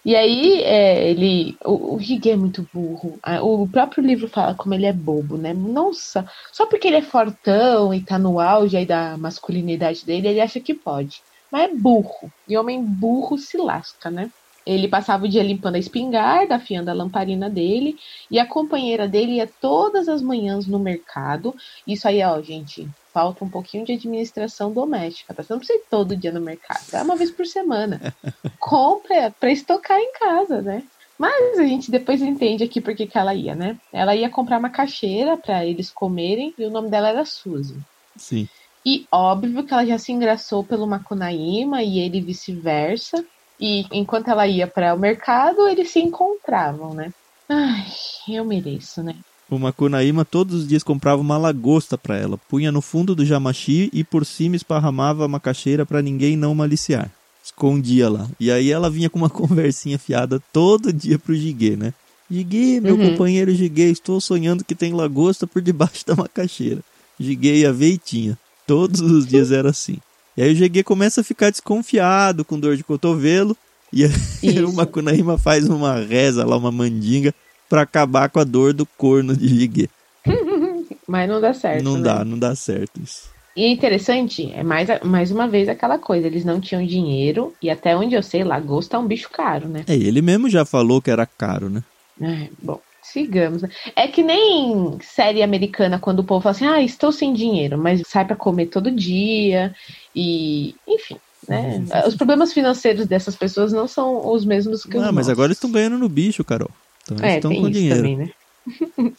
[0.03, 1.56] E aí, é, ele.
[1.63, 3.19] O, o Jiguê é muito burro.
[3.43, 5.53] O próprio livro fala como ele é bobo, né?
[5.53, 10.41] Nossa, só porque ele é fortão e tá no auge aí da masculinidade dele, ele
[10.41, 11.21] acha que pode.
[11.51, 12.32] Mas é burro.
[12.47, 14.32] E homem burro se lasca, né?
[14.67, 17.97] Ele passava o dia limpando a espingarda, afiando a lamparina dele,
[18.30, 21.56] e a companheira dele ia todas as manhãs no mercado.
[21.88, 25.41] Isso aí, ó, gente, falta um pouquinho de administração doméstica, tá?
[25.41, 28.13] Você não precisa ir todo dia no mercado, vai uma vez por semana.
[28.60, 30.84] Compra pra estocar em casa, né?
[31.17, 33.77] Mas a gente depois entende aqui por que ela ia, né?
[33.91, 37.75] Ela ia comprar uma caixeira pra eles comerem e o nome dela era Suzy.
[38.15, 38.47] Sim.
[38.86, 43.25] E óbvio que ela já se engraçou pelo Macunaíma e ele vice-versa.
[43.59, 47.11] E enquanto ela ia para o mercado, eles se encontravam, né?
[47.49, 47.85] Ai,
[48.29, 49.15] eu mereço, né?
[49.49, 53.89] O Macunaíma todos os dias comprava uma lagosta para ela, punha no fundo do jamaxi
[53.93, 57.09] e por cima esparramava a macaxeira para ninguém não maliciar.
[57.43, 58.27] Escondia lá.
[58.39, 61.93] E aí ela vinha com uma conversinha fiada todo dia pro Giguê, né?
[62.29, 63.11] Giguê, meu Uhum.
[63.11, 66.81] companheiro Giguê, estou sonhando que tem lagosta por debaixo da macaxeira.
[67.17, 68.37] Giguê ia ver e tinha.
[68.67, 69.97] Todos os dias era assim.
[70.38, 73.58] E aí o Giguê começa a ficar desconfiado, com dor de cotovelo,
[73.91, 74.10] e o
[74.43, 74.73] Isso.
[74.73, 77.34] Macunaíma faz uma reza lá, uma mandinga,
[77.67, 79.89] para acabar com a dor do corno de Giguê.
[81.08, 81.84] Mas não dá certo.
[81.84, 82.04] não né?
[82.04, 83.30] dá, não dá certo isso.
[83.56, 87.71] E é interessante, é mais, mais uma vez aquela coisa, eles não tinham dinheiro, e
[87.71, 89.84] até onde eu sei, lagosta é um bicho caro, né?
[89.88, 91.82] É, ele mesmo já falou que era caro, né?
[92.21, 92.80] Ai, bom,
[93.11, 93.61] sigamos.
[93.61, 93.69] né?
[93.95, 98.01] É que nem série americana, quando o povo fala assim, ah, estou sem dinheiro, mas
[98.07, 99.73] sai pra comer todo dia,
[100.15, 101.17] e enfim,
[101.47, 101.83] né?
[102.07, 105.71] Os problemas financeiros dessas pessoas não são os mesmos que os Ah, mas agora estão
[105.71, 106.69] ganhando no bicho, Carol.
[107.03, 107.97] Então É, estão com dinheiro.
[107.97, 108.29] também, né?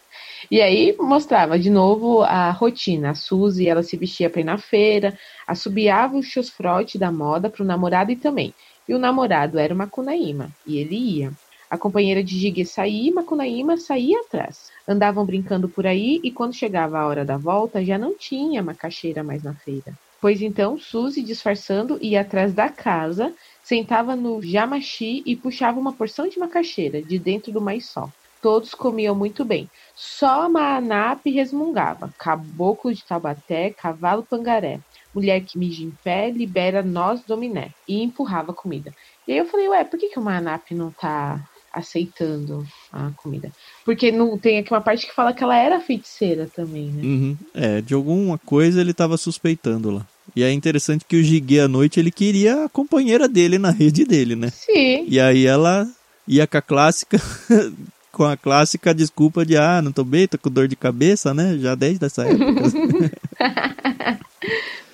[0.51, 3.11] e aí mostrava de novo a rotina.
[3.11, 7.65] A Suzy, ela se vestia pra ir na feira, assobiava o chosfrote da moda pro
[7.65, 8.55] namorado e também
[8.89, 11.33] e o namorado era o Macunaíma, e ele ia.
[11.71, 14.71] A companheira de Jiguê saía e Macunaíma saía atrás.
[14.87, 19.23] Andavam brincando por aí e quando chegava a hora da volta já não tinha macaxeira
[19.23, 19.93] mais na feira.
[20.21, 26.27] Pois então Suzy, disfarçando, ia atrás da casa, sentava no jamaxi e puxava uma porção
[26.27, 28.11] de macaxeira de dentro do maiçó.
[28.41, 29.69] Todos comiam muito bem.
[29.95, 32.15] Só Maanape resmungava.
[32.17, 34.81] Caboclo de Taubaté, cavalo pangaré.
[35.15, 37.71] Mulher que mija em pé, libera nós dominé.
[37.87, 38.95] E empurrava comida.
[39.27, 41.41] E aí eu falei, ué, por que, que o Maanape não tá
[41.79, 43.51] aceitando a comida.
[43.85, 47.03] Porque não tem aqui uma parte que fala que ela era feiticeira também, né?
[47.03, 47.37] Uhum.
[47.55, 50.07] É, de alguma coisa ele tava suspeitando lá.
[50.37, 54.05] E é interessante que o Giguê à noite ele queria a companheira dele na rede
[54.05, 54.51] dele, né?
[54.51, 55.07] Sim.
[55.09, 55.89] E aí ela
[56.27, 57.19] ia com a clássica,
[58.13, 61.57] com a clássica desculpa de ah, não tô bem, tô com dor de cabeça, né?
[61.59, 63.11] Já desde essa época.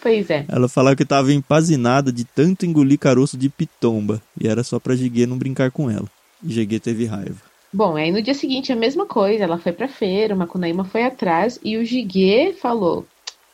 [0.01, 0.44] pois é.
[0.49, 4.23] Ela falava que tava empazinada de tanto engolir caroço de pitomba.
[4.40, 6.07] E era só pra Giguê não brincar com ela.
[6.42, 7.55] GG teve raiva.
[7.73, 11.03] Bom, aí no dia seguinte a mesma coisa, ela foi pra feira, o Macunaíma foi
[11.03, 13.05] atrás e o Giguê falou: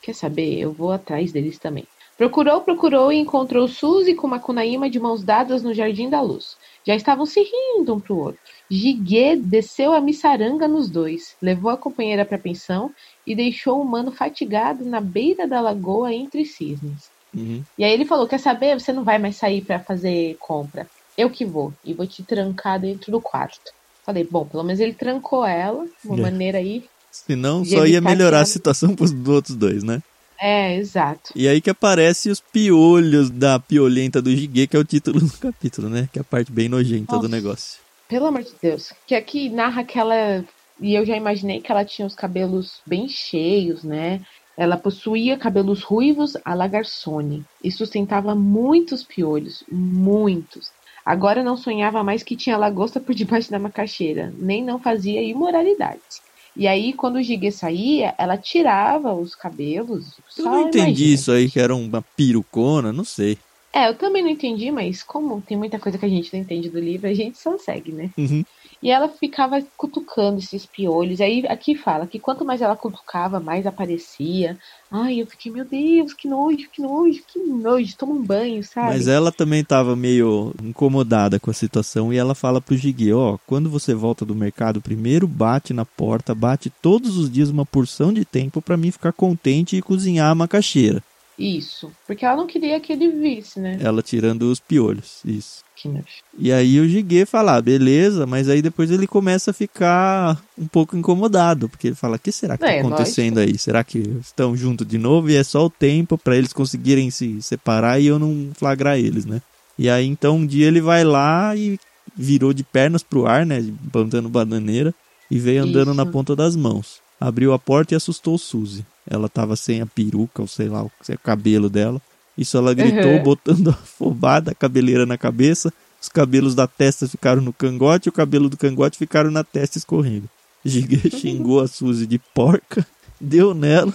[0.03, 0.59] Quer saber?
[0.59, 1.87] Eu vou atrás deles também.
[2.19, 6.59] Procurou, procurou e encontrou Suzy com Macunaíma de mãos dadas no Jardim da Luz.
[6.87, 8.40] Já estavam se rindo um pro outro.
[8.71, 12.93] Giguê desceu a miçaranga nos dois, levou a companheira para a pensão
[13.27, 17.11] e deixou o mano fatigado na beira da lagoa entre cisnes.
[17.35, 17.62] Uhum.
[17.79, 18.79] E aí ele falou: Quer saber?
[18.79, 20.87] Você não vai mais sair para fazer compra
[21.21, 23.73] eu que vou e vou te trancar dentro do quarto.
[24.05, 26.23] Falei, bom, pelo menos ele trancou ela, uma é.
[26.23, 26.85] maneira aí.
[27.11, 28.43] Senão só ia melhorar ela...
[28.43, 30.03] a situação pros outros dois, né?
[30.41, 31.33] É, exato.
[31.37, 35.33] E aí que aparece os piolhos da piolenta do Giguê, que é o título do
[35.37, 36.09] capítulo, né?
[36.11, 37.79] Que é a parte bem nojenta Nossa, do negócio.
[38.09, 38.93] Pelo amor de Deus.
[39.07, 40.43] Que aqui narra que ela.
[40.81, 44.23] E eu já imaginei que ela tinha os cabelos bem cheios, né?
[44.57, 50.71] Ela possuía cabelos ruivos a la Garçone e sustentava muitos piolhos, muitos.
[51.11, 56.23] Agora não sonhava mais que tinha lagosta por debaixo da macaxeira, nem não fazia imoralidades.
[56.57, 60.14] E aí, quando o Gigue saía, ela tirava os cabelos.
[60.38, 61.14] Eu não entendi imagina.
[61.14, 63.37] isso aí, que era uma pirucona, não sei.
[63.73, 66.68] É, eu também não entendi, mas como tem muita coisa que a gente não entende
[66.68, 68.11] do livro, a gente só segue, né?
[68.16, 68.44] Uhum.
[68.83, 71.21] E ela ficava cutucando esses piolhos.
[71.21, 74.59] Aí aqui fala que quanto mais ela cutucava, mais aparecia.
[74.90, 78.88] Ai, eu fiquei, meu Deus, que nojo, que nojo, que nojo, toma um banho, sabe?
[78.88, 83.37] Mas ela também estava meio incomodada com a situação e ela fala pro Gigui, ó,
[83.47, 88.12] quando você volta do mercado, primeiro bate na porta, bate todos os dias uma porção
[88.12, 91.03] de tempo para mim ficar contente e cozinhar a macaxeira.
[91.40, 93.79] Isso, porque ela não queria que ele visse, né?
[93.81, 95.64] Ela tirando os piolhos, isso.
[95.74, 96.05] Que nojo.
[96.38, 100.66] E aí o Giguê fala, ah, beleza, mas aí depois ele começa a ficar um
[100.66, 103.57] pouco incomodado, porque ele fala, o que será que tá é, tá acontecendo aí?
[103.57, 107.40] Será que estão juntos de novo e é só o tempo para eles conseguirem se
[107.40, 109.40] separar e eu não flagrar eles, né?
[109.79, 111.81] E aí então um dia ele vai lá e
[112.14, 114.94] virou de pernas pro ar, né, plantando bananeira
[115.31, 115.96] e veio andando Isso.
[115.96, 117.00] na ponta das mãos.
[117.18, 118.85] Abriu a porta e assustou Suzy.
[119.11, 120.90] Ela tava sem a peruca, ou sei lá, o
[121.23, 122.01] cabelo dela.
[122.38, 123.23] Isso ela gritou, uhum.
[123.23, 125.73] botando a fobada, a cabeleira na cabeça.
[126.01, 130.29] Os cabelos da testa ficaram no cangote, o cabelo do cangote ficaram na testa escorrendo.
[130.64, 132.87] Giguê xingou a Suzy de porca,
[133.20, 133.92] deu nela.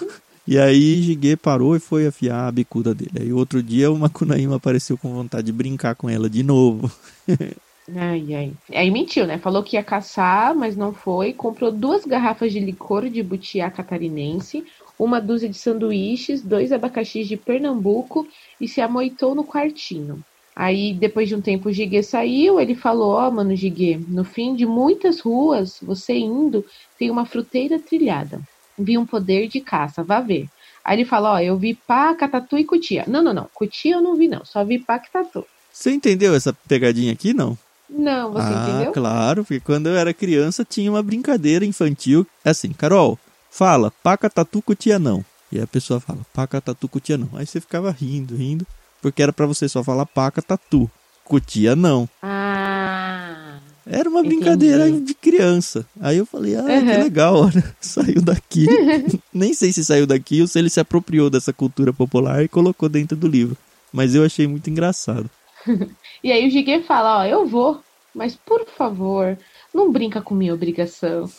[0.47, 3.19] E aí Giguê parou e foi afiar a bicuda dele.
[3.19, 6.91] Aí outro dia o Macunaíma apareceu com vontade de brincar com ela de novo.
[7.95, 8.51] Ai, ai.
[8.73, 9.37] Aí mentiu, né?
[9.37, 11.33] Falou que ia caçar, mas não foi.
[11.33, 14.65] Comprou duas garrafas de licor de butiá catarinense,
[14.97, 18.27] uma dúzia de sanduíches, dois abacaxis de Pernambuco
[18.59, 20.23] e se amoitou no quartinho.
[20.55, 22.59] Aí, depois de um tempo, o Giguê saiu.
[22.59, 26.65] Ele falou: Ó, oh, mano, Giguê, no fim de muitas ruas, você indo,
[26.97, 28.39] tem uma fruteira trilhada.
[28.77, 30.47] Vi um poder de caça, vá ver.
[30.83, 33.03] Aí ele falou: Ó, oh, eu vi pá, catatu e cutia.
[33.05, 33.49] Não, não, não.
[33.53, 34.45] Cutia eu não vi, não.
[34.45, 35.45] Só vi pá, catatu.
[35.73, 37.57] Você entendeu essa pegadinha aqui, não?
[37.89, 38.91] Não, você ah, entendeu?
[38.91, 42.25] claro, porque quando eu era criança tinha uma brincadeira infantil.
[42.43, 43.19] É assim, Carol,
[43.55, 45.23] fala, paca tatu cutia não.
[45.49, 47.29] E a pessoa fala, paca tatu cutia não.
[47.33, 48.67] Aí você ficava rindo, rindo,
[49.01, 50.91] porque era para você só falar paca tatu,
[51.23, 52.09] cutia não.
[52.21, 53.59] Ah.
[53.87, 54.35] Era uma entendi.
[54.35, 55.85] brincadeira de criança.
[56.01, 56.85] Aí eu falei, ah, uhum.
[56.85, 58.67] que legal, olha, saiu daqui.
[59.33, 62.89] Nem sei se saiu daqui ou se ele se apropriou dessa cultura popular e colocou
[62.89, 63.55] dentro do livro.
[63.93, 65.29] Mas eu achei muito engraçado.
[66.21, 67.81] e aí o Giguê fala, ó, eu vou,
[68.13, 69.37] mas por favor,
[69.75, 71.29] não brinca com minha obrigação.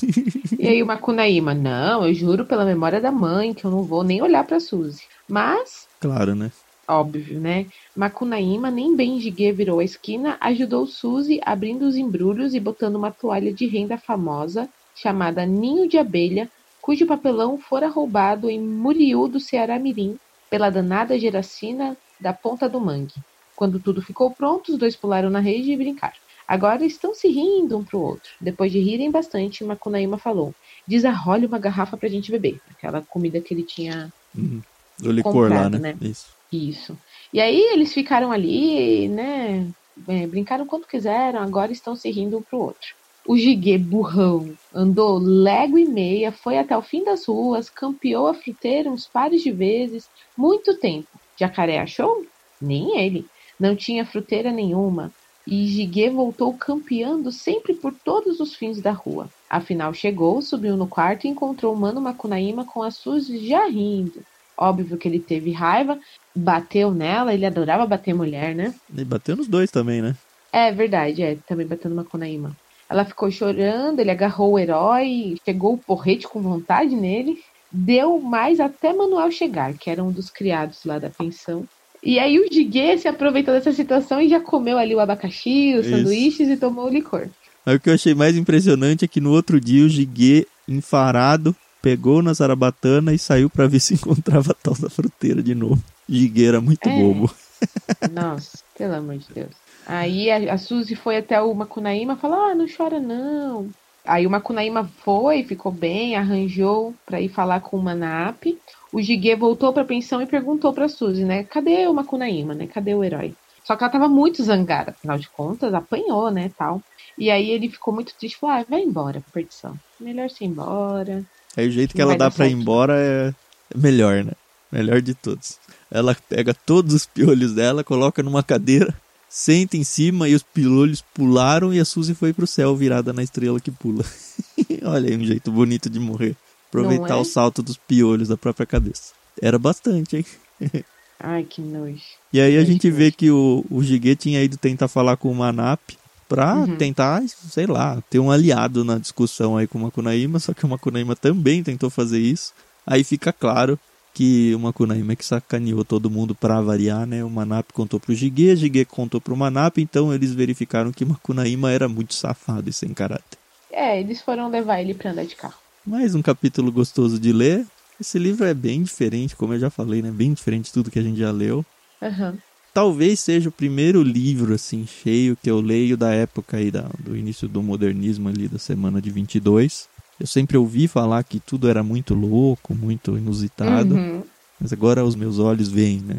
[0.58, 4.04] e aí o Macunaíma, não, eu juro pela memória da mãe que eu não vou
[4.04, 5.02] nem olhar pra Suzy.
[5.26, 5.88] Mas...
[5.98, 6.52] Claro, né?
[6.86, 7.66] Óbvio, né?
[7.96, 13.10] Macunaíma, nem bem Giguê virou a esquina, ajudou Suzy abrindo os embrulhos e botando uma
[13.10, 16.48] toalha de renda famosa, chamada Ninho de Abelha,
[16.80, 20.16] cujo papelão fora roubado em Muriú do Ceará Mirim,
[20.48, 23.14] pela danada Geracina da Ponta do Mangue.
[23.56, 26.25] Quando tudo ficou pronto, os dois pularam na rede e brincaram.
[26.46, 28.30] Agora estão se rindo um pro outro.
[28.40, 30.54] Depois de rirem bastante, Macunaíma falou:
[30.86, 32.60] Desarrole uma garrafa pra gente beber.
[32.70, 34.12] Aquela comida que ele tinha.
[34.34, 34.62] Uhum.
[34.98, 35.78] Do licor lá, né?
[35.78, 35.96] né?
[36.00, 36.36] Isso.
[36.52, 36.98] Isso.
[37.32, 39.68] E aí eles ficaram ali, né?
[40.08, 42.94] É, brincaram quanto quiseram, agora estão se rindo um pro outro.
[43.26, 48.34] O Giguê burrão andou légua e meia, foi até o fim das ruas, campeou a
[48.34, 51.08] fruteira uns pares de vezes, muito tempo.
[51.36, 52.24] Jacaré achou?
[52.60, 53.26] Nem ele.
[53.58, 55.12] Não tinha fruteira nenhuma.
[55.46, 59.28] E Giguê voltou campeando sempre por todos os fins da rua.
[59.48, 64.22] Afinal, chegou, subiu no quarto e encontrou o Mano Macunaíma com a Suzy já rindo.
[64.58, 65.98] Óbvio que ele teve raiva,
[66.34, 68.74] bateu nela, ele adorava bater mulher, né?
[68.92, 70.16] E bateu nos dois também, né?
[70.52, 72.56] É verdade, é, também bateu no Macunaíma.
[72.88, 77.38] Ela ficou chorando, ele agarrou o herói, chegou o porrete com vontade nele,
[77.70, 81.64] deu mais até Manuel chegar, que era um dos criados lá da pensão.
[82.06, 85.84] E aí o Diguê se aproveitou dessa situação e já comeu ali o abacaxi, os
[85.84, 85.96] Isso.
[85.96, 87.26] sanduíches e tomou o licor.
[87.64, 91.54] Mas o que eu achei mais impressionante é que no outro dia o Diguê, enfarado,
[91.82, 95.82] pegou na zarabatana e saiu para ver se encontrava a tal da fruteira de novo.
[96.08, 96.96] Diguê era muito é.
[96.96, 97.28] bobo.
[98.12, 99.50] Nossa, pelo amor de Deus.
[99.84, 103.68] Aí a, a Suzy foi até o Macunaíma e falou: Ah, não chora não.
[104.04, 108.44] Aí o Macunaíma foi, ficou bem, arranjou para ir falar com o Manap.
[108.92, 111.44] O Jiguê voltou para a pensão e perguntou para Suzy, né?
[111.44, 112.66] Cadê o Macunaíma, né?
[112.66, 113.34] Cadê o herói?
[113.64, 116.80] Só que ela tava muito zangada, afinal de contas, apanhou, né, tal.
[117.18, 119.74] E aí ele ficou muito triste, falou: "Ah, vai embora, perdição.
[120.00, 121.24] Melhor se ir embora".
[121.56, 123.32] Aí o jeito que ela dá para ir embora é
[123.74, 124.32] melhor, né?
[124.70, 125.58] Melhor de todos.
[125.90, 128.94] Ela pega todos os piolhos dela, coloca numa cadeira
[129.28, 133.22] senta em cima e os pilolhos pularam e a Suzy foi pro céu virada na
[133.22, 134.04] estrela que pula.
[134.82, 136.36] Olha aí um jeito bonito de morrer.
[136.80, 137.20] Aproveitar é?
[137.20, 139.12] o salto dos piolhos da própria cabeça.
[139.40, 140.26] Era bastante, hein?
[141.18, 142.02] Ai, que nojo.
[142.32, 145.34] E aí a gente vê que o, o Gigue tinha ido tentar falar com o
[145.34, 145.80] Manap
[146.28, 146.76] pra uhum.
[146.76, 150.68] tentar, sei lá, ter um aliado na discussão aí com o Makunaíma, só que o
[150.68, 152.52] Makunaíma também tentou fazer isso.
[152.86, 153.78] Aí fica claro
[154.12, 157.22] que o Makunaíma que sacaneou todo mundo para variar, né?
[157.22, 161.70] O Manap contou pro Jiguê, Jiguê contou pro Manap, então eles verificaram que o Makunaíma
[161.70, 163.38] era muito safado e sem caráter.
[163.70, 165.65] É, eles foram levar ele pra andar de carro.
[165.86, 167.64] Mais um capítulo gostoso de ler.
[168.00, 170.10] Esse livro é bem diferente, como eu já falei, né?
[170.10, 171.64] Bem diferente de tudo que a gente já leu.
[172.02, 172.36] Uhum.
[172.74, 177.16] Talvez seja o primeiro livro, assim, cheio que eu leio da época aí, da, do
[177.16, 179.88] início do modernismo ali, da semana de 22.
[180.18, 184.24] Eu sempre ouvi falar que tudo era muito louco, muito inusitado, uhum.
[184.60, 186.16] mas agora os meus olhos veem, né?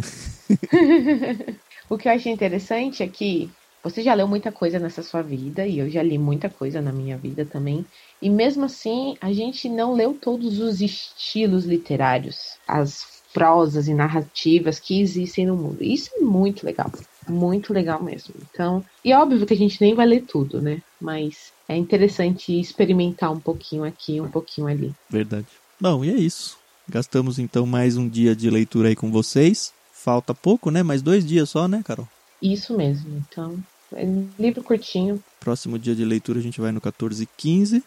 [1.89, 3.49] o que eu achei interessante é que
[3.89, 6.91] você já leu muita coisa nessa sua vida e eu já li muita coisa na
[6.91, 7.85] minha vida também.
[8.21, 14.79] E mesmo assim, a gente não leu todos os estilos literários, as prosas e narrativas
[14.79, 15.83] que existem no mundo.
[15.83, 16.91] Isso é muito legal.
[17.27, 18.33] Muito legal mesmo.
[18.49, 20.81] Então, e é óbvio que a gente nem vai ler tudo, né?
[20.99, 24.93] Mas é interessante experimentar um pouquinho aqui, um pouquinho ali.
[25.09, 25.47] Verdade.
[25.79, 26.57] Bom, e é isso.
[26.89, 29.73] Gastamos então mais um dia de leitura aí com vocês.
[29.91, 30.81] Falta pouco, né?
[30.81, 32.07] Mais dois dias só, né, Carol?
[32.41, 33.23] Isso mesmo.
[33.29, 33.57] Então,
[33.93, 34.05] é
[34.39, 35.23] livro curtinho.
[35.39, 37.83] Próximo dia de leitura a gente vai no 14 e 15.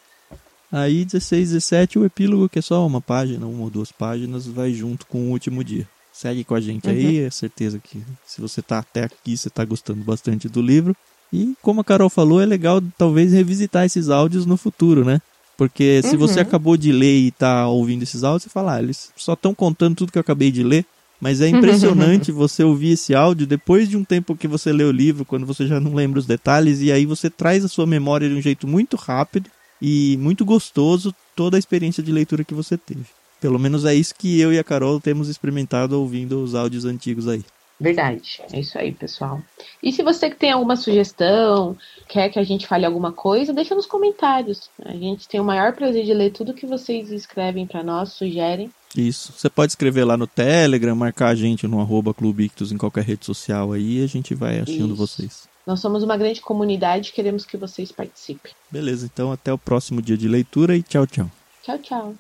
[0.73, 4.47] Aí 16 e 17 o epílogo, que é só uma página, uma ou duas páginas,
[4.47, 5.87] vai junto com o último dia.
[6.13, 6.93] Segue com a gente uhum.
[6.93, 10.95] aí, é certeza que se você tá até aqui, você tá gostando bastante do livro.
[11.33, 15.21] E como a Carol falou, é legal talvez revisitar esses áudios no futuro, né?
[15.57, 16.19] Porque se uhum.
[16.19, 19.55] você acabou de ler e tá ouvindo esses áudios, você fala, ah, eles só estão
[19.55, 20.87] contando tudo que eu acabei de ler.
[21.21, 24.91] Mas é impressionante você ouvir esse áudio depois de um tempo que você lê o
[24.91, 28.29] livro, quando você já não lembra os detalhes, e aí você traz a sua memória
[28.29, 32.77] de um jeito muito rápido e muito gostoso toda a experiência de leitura que você
[32.77, 33.05] teve.
[33.41, 37.27] Pelo menos é isso que eu e a Carol temos experimentado ouvindo os áudios antigos
[37.29, 37.45] aí.
[37.81, 38.43] Verdade.
[38.53, 39.41] É isso aí, pessoal.
[39.83, 41.75] E se você tem alguma sugestão,
[42.07, 44.71] quer que a gente fale alguma coisa, deixa nos comentários.
[44.85, 48.71] A gente tem o maior prazer de ler tudo que vocês escrevem para nós, sugerem.
[48.97, 49.33] Isso.
[49.37, 53.05] Você pode escrever lá no Telegram, marcar a gente no arroba Clube Ictus em qualquer
[53.05, 54.97] rede social aí e a gente vai achando Isso.
[54.97, 55.49] vocês.
[55.67, 58.53] Nós somos uma grande comunidade queremos que vocês participem.
[58.71, 61.31] Beleza, então até o próximo dia de leitura e tchau, tchau.
[61.63, 62.15] Tchau, tchau.